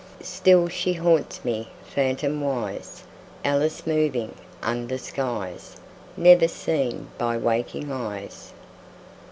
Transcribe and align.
Still 0.23 0.67
she 0.67 0.93
haunts 0.93 1.45
me, 1.45 1.69
phantomwise, 1.85 3.03
Alice 3.45 3.85
moving 3.85 4.33
under 4.63 4.97
skies 4.97 5.77
Never 6.17 6.47
seen 6.47 7.09
by 7.19 7.37
waking 7.37 7.91
eyes. 7.91 8.51